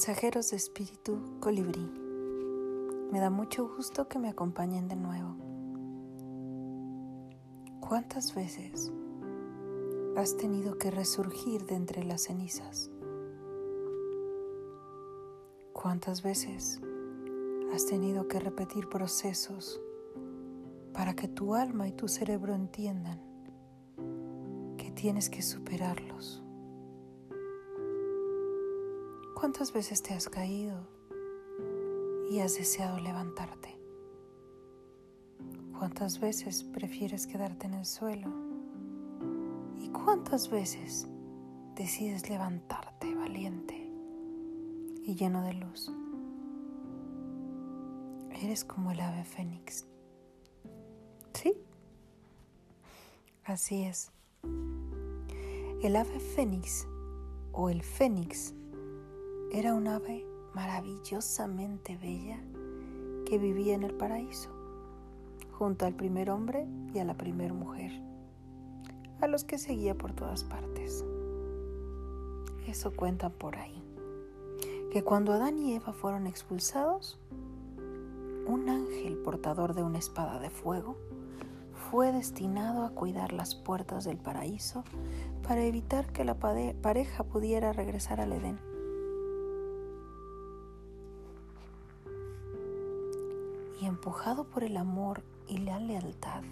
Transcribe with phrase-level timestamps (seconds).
[0.00, 1.86] Mensajeros de Espíritu Colibrí.
[3.12, 5.36] Me da mucho gusto que me acompañen de nuevo.
[7.80, 8.90] ¿Cuántas veces
[10.16, 12.90] has tenido que resurgir de entre las cenizas?
[15.74, 16.80] ¿Cuántas veces
[17.74, 19.82] has tenido que repetir procesos
[20.94, 23.20] para que tu alma y tu cerebro entiendan
[24.78, 26.42] que tienes que superarlos?
[29.34, 30.76] ¿Cuántas veces te has caído
[32.30, 33.76] y has deseado levantarte?
[35.78, 38.28] ¿Cuántas veces prefieres quedarte en el suelo?
[39.78, 41.08] ¿Y cuántas veces
[41.74, 43.90] decides levantarte valiente
[45.04, 45.90] y lleno de luz?
[48.42, 49.86] Eres como el ave fénix.
[51.32, 51.54] ¿Sí?
[53.44, 54.12] Así es.
[55.82, 56.86] El ave fénix
[57.52, 58.54] o el fénix
[59.52, 62.38] era un ave maravillosamente bella
[63.26, 64.48] que vivía en el paraíso,
[65.58, 67.90] junto al primer hombre y a la primer mujer,
[69.20, 71.04] a los que seguía por todas partes.
[72.68, 73.82] Eso cuentan por ahí,
[74.92, 77.18] que cuando Adán y Eva fueron expulsados,
[78.46, 80.96] un ángel portador de una espada de fuego
[81.90, 84.84] fue destinado a cuidar las puertas del paraíso
[85.42, 88.69] para evitar que la pareja pudiera regresar al Edén.
[93.80, 96.42] Y empujado por el amor y la lealtad,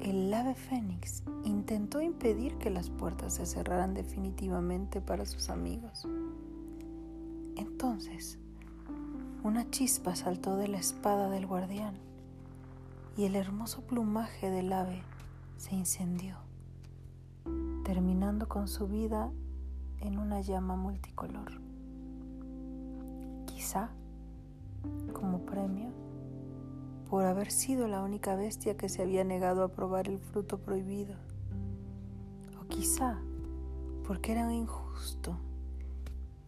[0.00, 6.06] el ave fénix intentó impedir que las puertas se cerraran definitivamente para sus amigos.
[7.56, 8.38] Entonces,
[9.42, 11.94] una chispa saltó de la espada del guardián
[13.16, 15.02] y el hermoso plumaje del ave
[15.56, 16.36] se incendió,
[17.84, 19.30] terminando con su vida
[20.00, 21.60] en una llama multicolor.
[23.46, 23.90] Quizá
[25.16, 25.88] como premio
[27.08, 31.14] por haber sido la única bestia que se había negado a probar el fruto prohibido.
[32.60, 33.18] O quizá
[34.06, 35.38] porque era injusto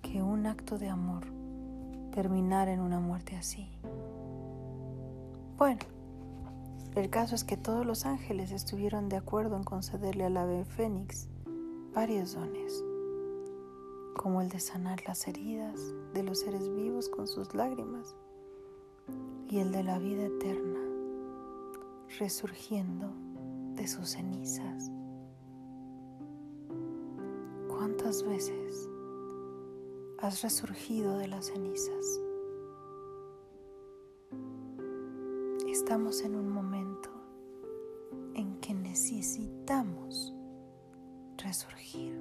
[0.03, 1.25] que un acto de amor
[2.13, 3.71] terminara en una muerte así.
[5.57, 5.81] Bueno,
[6.95, 11.29] el caso es que todos los ángeles estuvieron de acuerdo en concederle al ave fénix
[11.95, 12.85] varios dones,
[14.17, 15.81] como el de sanar las heridas
[16.13, 18.15] de los seres vivos con sus lágrimas
[19.49, 20.81] y el de la vida eterna,
[22.19, 23.13] resurgiendo
[23.75, 24.91] de sus cenizas.
[27.69, 28.89] ¿Cuántas veces
[30.19, 32.21] has resurgido de las cenizas?
[35.69, 37.09] Estamos en un momento
[38.35, 40.35] en que necesitamos
[41.39, 42.19] resurgir,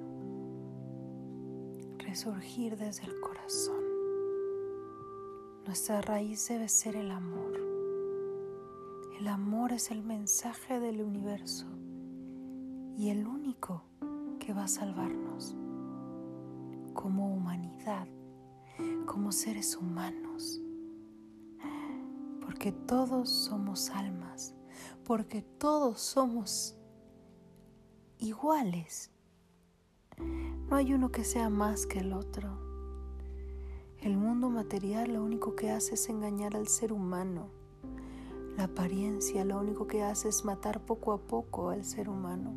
[1.98, 3.87] resurgir desde el corazón.
[5.68, 7.52] Nuestra raíz debe ser el amor.
[9.20, 11.66] El amor es el mensaje del universo
[12.96, 13.84] y el único
[14.40, 15.54] que va a salvarnos
[16.94, 18.08] como humanidad,
[19.04, 20.58] como seres humanos.
[22.40, 24.54] Porque todos somos almas,
[25.04, 26.78] porque todos somos
[28.16, 29.10] iguales.
[30.16, 32.67] No hay uno que sea más que el otro.
[34.00, 37.48] El mundo material lo único que hace es engañar al ser humano.
[38.56, 42.52] La apariencia lo único que hace es matar poco a poco al ser humano.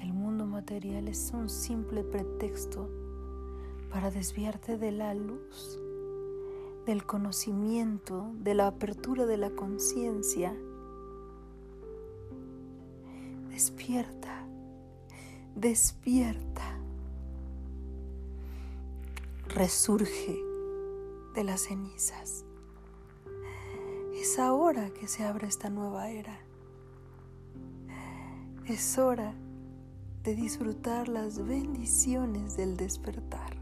[0.00, 2.88] El mundo material es un simple pretexto
[3.90, 5.80] para desviarte de la luz,
[6.86, 10.54] del conocimiento, de la apertura de la conciencia.
[13.50, 14.46] Despierta,
[15.56, 16.71] despierta
[19.52, 20.42] resurge
[21.34, 22.46] de las cenizas.
[24.14, 26.38] Es ahora que se abre esta nueva era.
[28.66, 29.34] Es hora
[30.22, 33.56] de disfrutar las bendiciones del despertar.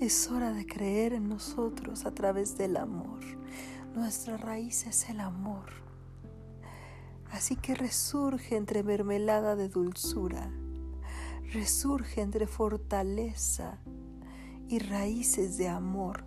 [0.00, 3.20] Es hora de creer en nosotros a través del amor.
[3.94, 5.66] Nuestra raíz es el amor.
[7.30, 10.50] Así que resurge entre mermelada de dulzura
[11.52, 13.78] resurge entre fortaleza
[14.68, 16.24] y raíces de amor,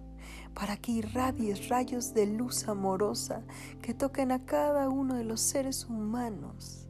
[0.54, 3.44] para que irradies rayos de luz amorosa
[3.82, 6.88] que toquen a cada uno de los seres humanos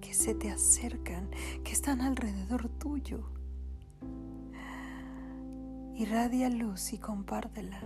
[0.00, 1.30] que se te acercan,
[1.64, 3.30] que están alrededor tuyo.
[5.94, 7.80] Irradia luz y compártela,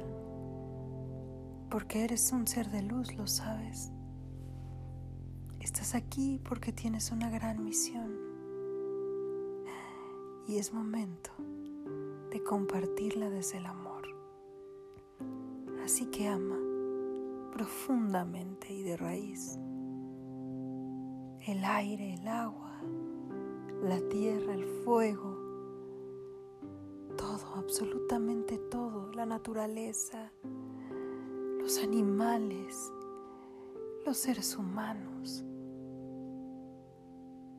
[1.70, 3.90] porque eres un ser de luz, lo sabes.
[5.58, 8.21] Estás aquí porque tienes una gran misión
[10.46, 11.30] y es momento
[12.30, 14.02] de compartirla desde el amor.
[15.84, 16.58] Así que ama
[17.52, 19.58] profundamente y de raíz
[21.46, 22.80] el aire, el agua,
[23.82, 25.36] la tierra, el fuego,
[27.16, 30.32] todo, absolutamente todo, la naturaleza,
[31.58, 32.92] los animales,
[34.06, 35.44] los seres humanos,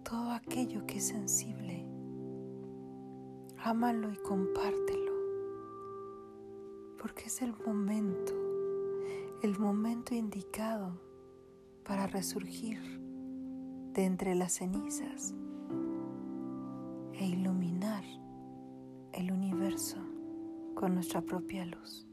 [0.03, 1.85] todo aquello que es sensible.
[3.65, 5.13] Ámalo y compártelo,
[7.01, 8.33] porque es el momento,
[9.41, 10.99] el momento indicado
[11.85, 12.81] para resurgir
[13.93, 15.33] de entre las cenizas
[17.13, 18.03] e iluminar
[19.13, 19.95] el universo
[20.75, 22.05] con nuestra propia luz.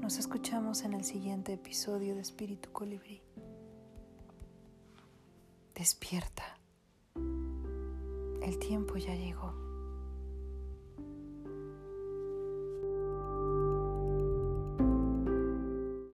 [0.00, 3.22] Nos escuchamos en el siguiente episodio de Espíritu Colibrí.
[5.76, 6.58] Despierta.
[8.42, 9.65] El tiempo ya llegó.